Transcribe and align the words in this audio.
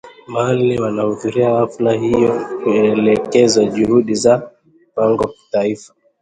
mbali 0.27 0.81
wanahudhuria 0.81 1.49
hafla 1.55 1.93
hiyo 1.93 2.47
ili 2.65 3.17
kuendeleza 3.17 3.65
juhudi 3.65 4.15
za 4.15 4.51
mpango 4.93 5.23
wa 5.23 5.33
Kitaifa 5.33 5.93